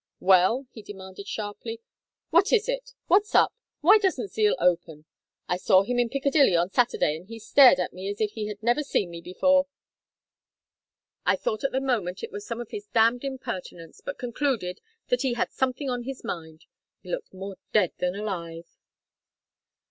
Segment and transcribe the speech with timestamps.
[0.19, 1.79] "Well?" he demanded, sharply.
[2.31, 2.95] "What is it?
[3.05, 3.53] What's up?
[3.81, 5.05] Why doesn't Zeal open?
[5.47, 8.47] I saw him in Piccadilly on Saturday and he stared at me as if he
[8.47, 9.67] had never seen me before.
[11.23, 15.21] I thought at the moment it was some of his damned impertinence, but concluded that
[15.21, 16.65] he had something on his mind.
[17.01, 18.79] He looked more dead than alive."